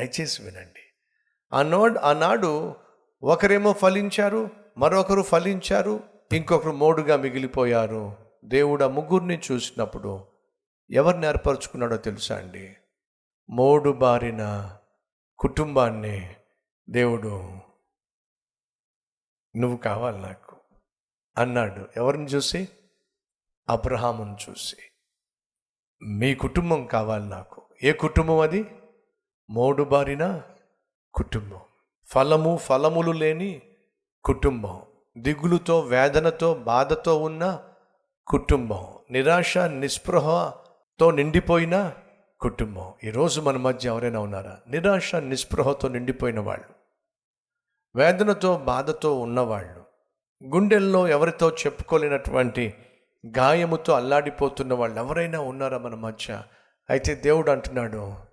దయచేసి 0.00 0.42
వినండి. 0.42 0.80
ఆనాడు 1.52 1.98
ఆనాడు 1.98 2.76
ఒకరేమో 3.22 3.72
ఫలించారు 3.72 4.50
మరొకరు 4.78 5.22
ఫలించారు 5.22 6.00
ఇంకొకరు 6.32 6.72
మోడుగా 6.72 7.16
మిగిలిపోయారు. 7.16 8.16
దేవుడు 8.44 8.84
ఆ 8.84 8.88
ముగ్గురిని 8.88 9.40
చూసినప్పుడు 9.52 10.26
ఎవరిని 10.90 11.26
ఏర్పరచుకున్నాడో 11.26 11.96
తెలుసా 11.96 12.36
అండి? 12.36 12.76
మోడు 13.50 13.90
బారిన 13.90 14.76
కుటుంబాన్ని 15.38 16.36
దేవుడు 16.90 17.52
నువ్వు 19.56 19.76
కావాలి 19.76 20.18
నాకు 20.18 20.56
అన్నాడు. 21.38 21.88
ఎవరిని 21.96 22.24
చూసి? 22.24 22.68
అబ్రహామును 23.68 24.36
చూసి. 24.50 24.76
మీ 26.02 26.34
కుటుంబం 26.34 26.86
కావాలి 26.86 27.28
నాకు. 27.28 27.62
ఏ 27.82 27.92
కుటుంబం 27.92 28.38
అది? 28.38 28.64
మోడుబారిన 29.50 30.42
కుటుంబం. 31.14 31.60
ఫలము 32.06 32.56
ఫలములు 32.56 33.12
లేని 33.12 33.62
కుటుంబం. 34.24 34.82
దిగులుతో 35.18 35.80
వేదనతో 35.80 36.54
బాధతో 36.54 37.18
ఉన్న 37.18 37.62
కుటుంబం. 38.26 38.86
నిరాశ 39.10 39.58
నిస్పృహతో 39.58 41.10
నిండిపోయిన 41.10 41.92
కుటుంబం. 42.40 42.92
ఈరోజు 43.04 43.40
మన 43.40 43.56
మధ్య 43.56 43.88
ఎవరైనా 43.88 44.20
ఉన్నారా? 44.20 44.58
నిరాశ 44.68 45.14
నిస్పృహతో 45.14 45.88
నిండిపోయిన 45.88 46.40
వాళ్ళు. 46.40 46.66
వేదనతో 47.96 48.58
బాధతో 48.58 49.20
ఉన్నవాళ్ళు 49.20 49.84
గుండెల్లో 50.44 51.08
ఎవరితో 51.08 51.50
చెప్పుకోలేనటువంటి 51.50 52.74
గాయముతో 53.38 53.92
అల్లాడిపోతున్న 53.92 54.74
వాళ్ళు 54.74 54.98
ఎవరైనా 54.98 55.40
ఉన్నారా 55.40 55.78
మన 55.78 55.94
మధ్య? 55.94 56.42
అయితే 56.90 57.14
దేవుడు 57.14 57.50
అంటున్నాడు 57.50 58.29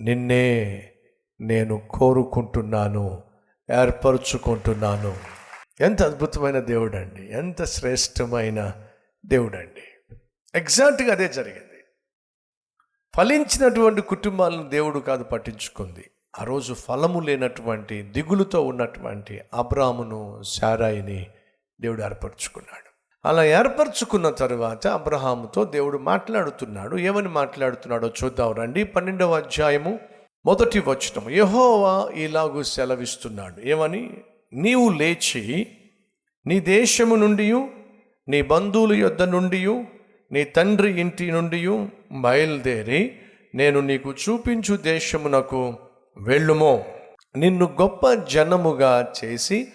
నిన్నే 0.00 0.90
నేను 1.40 1.86
కోరుకుంటున్నాను 1.90 3.22
ఏర్పరచుకుంటున్నాను. 3.72 5.16
ఎంత 5.80 6.02
అద్భుతమైన 6.02 6.58
దేవుడు 6.58 6.96
అండి 6.96 7.32
ఎంత 7.32 7.64
శ్రేష్టమైన 7.64 8.72
దేవుడు 9.26 9.56
అండి 9.56 10.12
ఎగ్జాక్ట్గా 10.54 11.12
అదే 11.12 11.28
జరిగింది. 11.28 11.84
ఫలించినటువంటి 13.16 14.02
కుటుంబాలను 14.02 14.68
దేవుడు 14.68 14.98
కాదు 14.98 15.24
పట్టించుకుంది. 15.24 16.10
ఆ 16.40 16.44
రోజు 16.44 16.74
ఫలము 16.74 17.20
లేనటువంటి 17.20 18.02
దిగులుతో 18.02 18.66
ఉన్నటువంటి 18.66 19.40
అబ్రామును 19.54 20.42
శారాయిని 20.42 21.26
దేవుడు 21.80 22.02
ఏర్పరచుకున్నాడు. 22.02 22.83
అలా 23.24 23.44
ఏర్పరచుకున్న 23.44 24.30
తరువాత 24.30 24.86
అబ్రహాముతో 24.86 25.64
దేవుడు 25.64 25.98
మాట్లాడుతున్నాడు. 25.98 26.96
ఏమని 26.96 27.28
మాట్లాడుతున్నాడో 27.28 28.10
చూద్దాం 28.24 28.52
రండి. 28.52 28.84
పన్నెండవ 28.84 29.36
అధ్యాయము 29.36 29.98
మొదటి 30.46 30.78
వచనం. 30.78 31.30
యహోవా 31.30 32.08
ఇలాగూ 32.14 32.62
సెలవిస్తున్నాడు. 32.62 33.68
ఏమని? 33.68 34.10
నీవు 34.52 34.88
లేచి 34.88 35.66
నీ 36.46 36.60
దేశము 36.60 37.14
నుండి 37.14 37.52
నీ 38.28 38.42
బంధువుల 38.42 38.92
యొద్ద 38.92 39.22
నుండి 39.22 39.84
నీ 40.32 40.44
తండ్రి 40.44 41.00
ఇంటి 41.00 41.30
నుండి 41.30 41.88
బయలుదేరి 42.12 43.16
నేను 43.54 43.80
నీకు 43.80 44.14
చూపించు 44.28 44.76
దేశమునకు 44.76 45.74
వెళ్ళుమో. 46.16 46.84
నిన్ను 47.36 47.76
గొప్ప 47.80 48.12
జనముగా 48.12 49.12
చేసి 49.24 49.68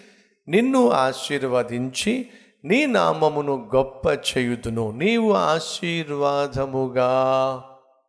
నిన్ను 0.48 0.90
ఆశీర్వదించి 0.90 2.28
నీ 2.66 2.86
నామమును 2.86 3.70
గొప్ప 3.76 4.08
చేయుదును 4.08 4.92
నీవు 4.92 5.34
ఆశీర్వాదముగా. 5.34 7.08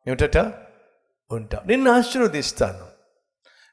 ఏమిటట? 0.09 0.37
ఉంటావు 1.31 1.69
నిన్ను 1.69 1.93
ఆశీర్వదిస్తాను. 1.93 2.87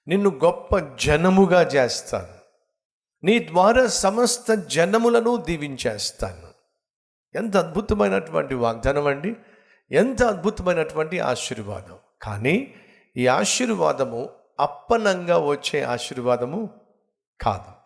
నిన్ను 0.07 0.39
గొప్ప 0.43 0.77
జనముగా 0.77 1.61
చేస్తాను. 1.61 2.37
నీ 3.23 3.39
ద్వారా 3.39 3.87
సమస్త 3.87 4.53
జనములను 4.53 5.35
దీవించేస్తాను. 5.37 6.47
ఎంత 7.37 7.57
అద్భుతమైనటువంటి 7.57 8.55
వాగ్దానం 8.55 9.07
అండి. 9.07 9.35
ఎంత 9.91 10.23
అద్భుతమైనటువంటి 10.23 11.19
ఆశీర్వాదం. 11.19 11.95
కానీ 12.21 12.73
ఈ 13.17 13.27
ఆశీర్వాదము 13.27 14.29
అప్పనంగా 14.59 15.37
వచ్చే 15.37 15.83
ఆశీర్వాదము 15.83 16.69
కాదు. 17.41 17.76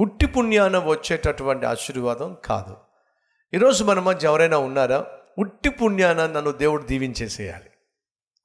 ఉట్టి 0.00 0.26
పుణ్యాన 0.26 0.78
వచ్చేటటువంటి 0.78 1.66
ఆశీర్వాదం 1.66 2.36
కాదు. 2.44 2.76
ఈరోజు 3.54 3.84
మన 3.84 4.00
మధ్య 4.00 4.28
ఎవరైనా 4.28 4.58
ఉన్నారా? 4.58 5.06
ఉట్టి 5.38 5.68
పుణ్యాన 5.68 6.26
నన్ను 6.26 6.50
దేవుడు 6.50 6.82
దీవించేసేయాలి. 6.82 7.70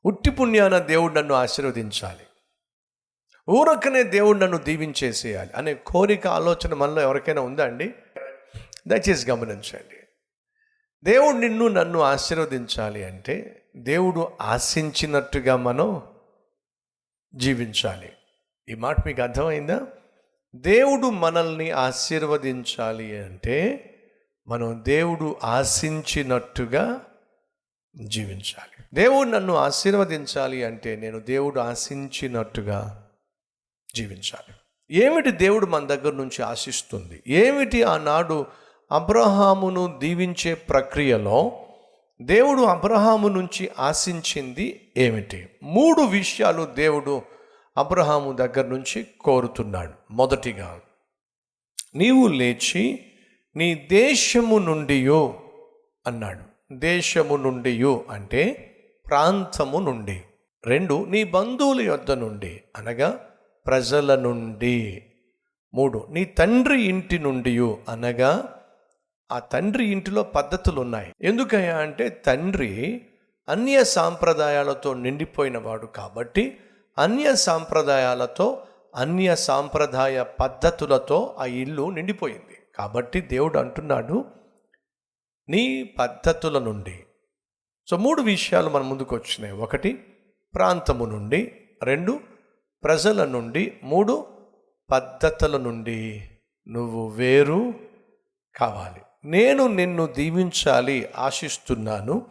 ఉట్టి 0.05 0.31
పుణ్యాన 0.31 0.77
దేవుడు 0.77 1.13
నన్ను 1.13 1.33
ఆశీర్వదించాలి. 1.33 2.25
ఊరకనే 3.49 4.03
దేవుడు 4.03 4.37
నన్ను 4.37 4.57
దీవించేసేయాలి 4.57 5.51
అనే 5.55 5.73
కోరిక 5.73 6.27
ఆలోచన 6.27 6.73
మనలో 6.73 7.01
ఎవరికైనా 7.01 7.41
ఉందా 7.41 7.65
అండి? 7.65 7.93
దయచేసి 8.87 9.31
గమనించండి. 9.31 9.97
దేవుడు 11.03 11.37
నిన్ను 11.37 11.67
నన్ను 11.67 12.01
ఆశీర్వదించాలి 12.01 13.03
అంటే 13.03 13.65
దేవుడు 13.75 14.31
ఆశించినట్టుగా 14.41 15.55
మనం 15.55 16.01
జీవించాలి. 17.35 18.11
ఈ 18.69 18.73
మాట 18.73 18.95
మీకు 19.05 19.21
అర్థమైందా? 19.21 19.87
దేవుడు 20.55 21.07
మనల్ని 21.07 21.71
ఆశీర్వదించాలి 21.71 23.23
అంటే 23.23 23.89
మనం 24.47 24.83
దేవుడు 24.87 25.35
ఆశించినట్టుగా 25.43 27.01
జీవించాలి. 28.05 28.83
దేవుడు 28.93 29.29
నన్ను 29.29 29.55
ఆశీర్వదించాలి 29.55 30.63
అంటే 30.63 30.95
నేను 30.95 31.19
దేవుడు 31.19 31.59
ఆశించినట్టుగా 31.59 33.07
జీవించాలి. 33.95 34.55
ఏమిటి 34.91 35.31
దేవుడు 35.31 35.65
మన 35.65 35.85
దగ్గర 35.85 36.13
నుంచి 36.13 36.43
ఆశిస్తుంది? 36.43 37.23
ఏమిటి 37.27 37.83
ఆనాడు 37.83 38.45
అబ్రహామును 38.91 39.97
దీవించే 39.99 40.53
ప్రక్రియలో 40.53 41.65
దేవుడు 42.21 42.61
అబ్రహాము 42.61 43.27
నుంచి 43.27 43.69
ఆశించింది 43.79 44.91
ఏమిటి? 44.97 45.49
మూడు 45.63 46.01
విషయాలు 46.01 46.65
దేవుడు 46.75 47.34
అబ్రహాము 47.77 48.33
దగ్గర 48.33 48.65
నుంచి 48.65 49.07
కోరుతున్నాడు. 49.21 49.93
మొదటిగా 50.11 50.79
నీవు 51.95 52.27
లేచి 52.27 53.05
నీ 53.55 53.75
దేశము 53.75 54.57
నుండియో 54.57 55.39
అన్నాడు. 56.07 56.75
దేశము 56.75 57.35
నుండియో 57.35 58.05
అంటే 58.09 58.73
ప్రాంతము 59.07 59.79
నుండి. 59.79 60.23
రెండు 60.65 61.05
నీ 61.05 61.23
బంధువుల 61.23 61.81
యొద్ద 61.81 62.11
నుండి 62.11 62.63
అనగా 62.75 63.25
ప్రజల 63.65 64.15
నుండి 64.15 65.03
మూడు 65.73 66.07
నీ 66.09 66.25
తండ్రి 66.25 66.81
ఇంటి 66.81 67.19
నుండి 67.19 67.59
అనగా 67.89 68.55
ఆ 69.31 69.39
తండ్రి 69.39 69.85
ఇంటిలో 69.85 70.23
పద్ధతులు 70.23 70.81
ఉన్నాయి 70.81 71.13
ఎందుకయ్యా 71.21 71.77
అంటే 71.77 72.09
తండ్రి 72.09 73.01
అన్య 73.49 73.83
సాంప్రదాయాలతో 73.83 74.93
నిండిపోయినవాడు 74.93 75.85
కాబట్టి 75.85 76.57
అన్య 76.97 77.35
సాంప్రదాయాలతో 77.35 78.63
అన్య 78.95 79.35
సాంప్రదాయ 79.35 80.23
పద్ధతులతో 80.23 81.35
ఆ 81.39 81.45
ఇల్లు 81.45 81.89
నిండిపోయింది. 81.89 82.57
కాబట్టి 82.75 83.21
దేవుడు 83.21 83.57
అంటున్నాడు 83.57 84.25
నీ 85.49 85.83
పద్ధతుల 85.83 86.59
నుండి. 86.59 87.03
సో 87.89 87.97
మూడు 87.97 88.21
విషయాలు 88.21 88.69
మన 88.69 88.81
ముందుకు 88.81 89.15
వచ్చినాయి. 89.15 89.53
ఒకటి 89.53 90.03
ప్రాంతము 90.55 91.05
నుండి. 91.05 91.51
రెండు 91.83 92.19
ప్రజల 92.83 93.25
నుండి. 93.25 93.73
మూడు 93.83 94.25
పద్ధతుల 94.91 95.57
నుండి. 95.57 96.29
నువ్వు 96.67 97.07
వేరు 97.07 97.73
కావాలి. 98.55 99.01
నేను 99.25 99.67
నిన్ను 99.67 100.05
దీవించాలి 100.05 101.09
ఆశిస్తున్నాను. 101.17 102.25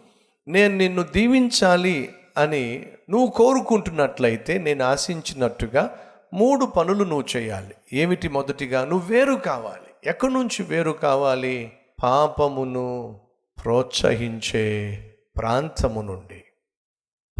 నేను 0.48 0.76
నిన్ను 0.76 1.02
దీవించాలి 1.02 2.12
అని 2.36 2.92
నువ్వు 3.10 3.30
కోరుకుంటున్నట్లయితే 3.30 4.58
నేను 4.58 4.84
ఆశించినట్టుగా 4.84 5.98
మూడు 6.34 6.64
పనులు 6.64 7.04
నువ్వు 7.04 7.36
చేయాలి. 7.36 7.74
ఏమిటి 7.92 8.28
మొదటిగా? 8.28 8.84
నువ్వు 8.84 9.08
వేరు 9.08 9.34
కావాలి. 9.34 10.10
ఎక్కడి 10.10 10.34
నుంచి 10.34 10.62
వేరు 10.62 10.90
కావాలి? 10.90 11.72
పాపమును 12.02 13.20
ప్రోత్సహించే 13.62 14.98
ప్రాంతము 15.36 16.02
నుండి. 16.02 16.44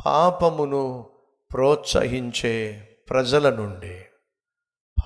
పాపమును 0.07 1.07
ప్రోత్సహించే 1.53 2.89
ప్రజల 3.11 3.55
నుండి. 3.55 4.01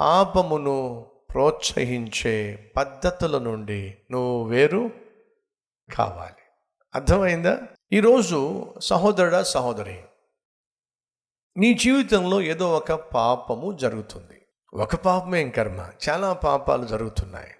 పాపమును 0.00 1.06
ప్రోత్సహించే 1.30 2.70
పద్ధతుల 2.76 3.38
నుండి 3.38 3.96
నువ్వు 4.10 4.44
వేరు 4.44 4.90
కావాలి. 5.94 6.42
అర్థమైందా? 6.94 7.58
ఈరోజు 7.92 8.66
సహోదరుడ 8.82 9.40
సహోదరి 9.40 10.00
నీ 11.56 11.74
జీవితంలో 11.74 12.40
ఏదో 12.40 12.76
ఒక 12.76 12.92
పాపము 12.92 13.72
జరుగుతుంది. 13.72 14.42
ఒక 14.74 14.94
పాపమేం 14.94 15.50
కర్మ. 15.50 15.90
చాలా 16.08 16.32
పాపాలు 16.32 16.86
జరుగుతున్నాయి. 16.86 17.54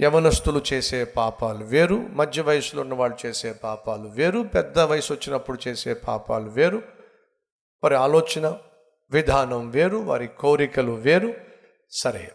యవనస్తులు 0.00 0.62
చేసే 0.72 1.04
పాపాలు 1.04 1.64
వేరు 1.64 1.94
మధ్య 1.94 2.42
వయసులో 2.42 2.82
ఉన్న 2.82 2.94
వాళ్ళు 2.94 3.26
చేసే 3.26 3.52
పాపాలు 3.52 4.08
వేరు 4.08 4.40
పెద్ద 4.54 4.78
వయసు 4.78 5.12
వచ్చినప్పుడు 5.12 5.68
చేసే 5.68 5.94
పాపాలు 5.94 6.50
వేరు. 6.50 6.82
వారి 7.82 7.94
ఆలోచన 7.94 8.58
విధానం 9.10 9.70
వేరు 9.70 9.96
వారి 9.96 10.26
కోరికలు 10.26 10.92
వేరు. 10.92 11.34
సరే 11.90 12.32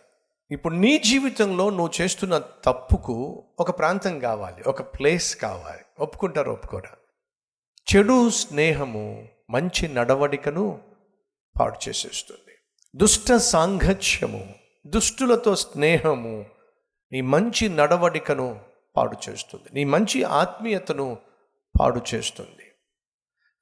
ఇప్పుడు 0.51 0.73
నీ 0.73 0.97
జీవితంలో 0.97 1.69
నువ్వు 1.69 1.89
చేస్తున్న 2.01 2.37
తప్పుకు 2.37 3.43
ఒక 3.59 3.79
ప్రాంతం 3.79 4.19
కావాలి 4.19 4.63
ఒక 4.67 4.81
ప్లేస్ 4.81 5.35
కావాలి. 5.35 5.81
ఒప్పుకుంటారు 5.99 6.51
ఒప్పుకోరా? 6.51 6.89
చెడు 7.87 8.29
స్నేహము 8.29 9.27
మంచి 9.49 9.87
నడవడికను 9.87 10.81
పాడు 11.59 11.89
చేసేస్తుంది. 11.89 12.53
దుష్ట 12.95 13.33
సాంగత్యము 13.33 14.55
దుష్టులతో 14.87 15.55
స్నేహము 15.55 16.45
నీ 17.11 17.21
మంచి 17.21 17.69
నడవడికను 17.69 18.59
పాడు 18.95 19.17
చేస్తుంది. 19.29 19.65
నీ 19.73 19.83
మంచి 19.83 20.23
ఆత్మీయతను 20.23 21.17
పాడు 21.79 22.01
చేస్తుంది. 22.15 22.71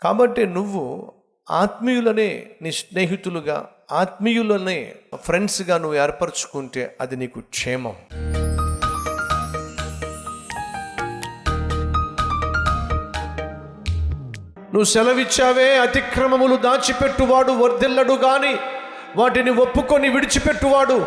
కాబట్టి 0.01 0.45
నువ్వు 0.45 1.13
ఆత్మీయులనే 1.51 2.51
నీ 2.61 2.71
స్నేహితులుగా 2.71 3.69
ఆత్మీయులనే 3.91 4.95
ఫ్రెండ్స్గా 5.15 5.77
నువ్వు 5.77 5.97
ఏర్పరచుకుంటే 5.97 6.97
అది 7.01 7.15
నీకు 7.15 7.39
క్షేమం. 7.39 7.95
నువ్వు 14.73 14.83
సెలవిచ్చావే 14.83 15.77
అతిక్రమములు 15.77 16.55
దాచిపెట్టువాడు 16.55 17.51
వర్ధిల్లడు 17.51 18.13
గాని 18.13 18.55
వాటిని 19.15 19.51
ఒప్పుకొని 19.51 20.09
విడిచిపెట్టువాడు 20.09 21.05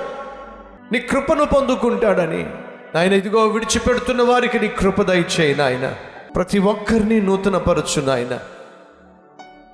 నీ 0.93 0.99
కృపను 0.99 1.45
పొందుకుంటాడని. 1.45 2.47
నాయన 2.95 3.13
ఇదిగో 3.13 3.47
విడిచిపెడుతున్న 3.47 4.23
వారికి 4.23 4.59
నీ 4.59 4.69
కృప 4.69 5.03
దయచేయి 5.03 5.55
నాయన. 5.55 5.95
ప్రతి 6.37 6.59
ఒక్కరిని 6.59 7.21
నూతనపరచు 7.21 8.01
నాయన. 8.01 8.39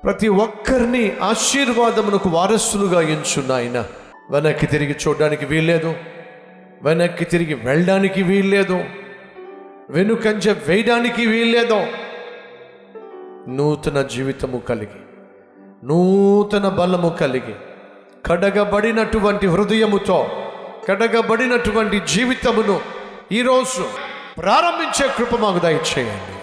ప్రతి 0.03 0.27
ఒక్కరిని 0.27 1.11
ఆశీర్వాదమునకు 1.21 2.29
వారసులుగా 2.29 3.01
ఎంచు 3.01 3.41
నాయన. 3.41 3.85
వెనక్కి 4.31 4.65
తిరిగి 4.65 4.95
చూడడానికి 5.07 5.45
వీల్లేదు. 5.45 5.95
వెనక్కి 6.83 7.25
తిరిగి 7.25 7.53
వెళ్ళడానికి 7.53 8.23
వీల్లేదు. 8.23 8.83
వెనుకంజ 9.89 10.49
వేయడానికి 10.49 11.25
వీల్లేదు. 11.25 12.10
నూతన 13.47 14.01
జీవితము 14.01 14.57
కలిగి 14.57 15.01
నూతన 15.83 16.69
బలము 16.69 17.09
కలిగి 17.09 17.55
కడగబడినటువంటి 18.25 19.47
హృదయముతో 19.47 20.27
కడగబడినటువంటి 20.89 21.99
జీవితమును 21.99 22.79
ఈరోజు 23.31 23.85
ప్రారంభించే 24.41 25.13
కృప 25.17 25.39
మాకు 25.39 25.59
దయచేయండి. 25.59 26.37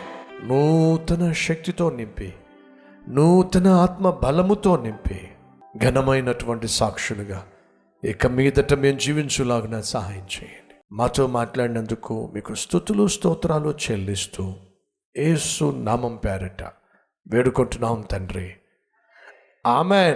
నూతన 0.46 1.32
శక్తితో 1.32 1.90
నింపి 1.90 2.34
నూతన 3.08 3.68
ఆత్మ 3.68 4.10
బలముతో 4.10 4.76
నింపి 4.76 5.28
ఘనమైనటువంటి 5.84 6.68
సాక్షులుగా 6.68 7.46
ఇక 8.04 8.26
మీదట 8.26 8.74
మేము 8.74 8.98
జీవించులాగిన 8.98 9.80
సహాయం 9.80 10.18
చేయండి. 10.18 10.74
మాతో 10.92 11.26
మాట్లాడినందుకు 11.26 12.30
మీకు 12.34 12.54
స్థుతులు 12.54 13.06
స్తోత్రాలు 13.06 13.74
చెల్లిస్తూ 13.90 14.52
ఏసు 15.16 15.74
నామం 15.76 16.16
పేరట. 16.16 16.77
వేడుకుంటున్నాం 17.30 18.00
తండ్రి. 18.00 18.54
ఆమె 19.66 20.14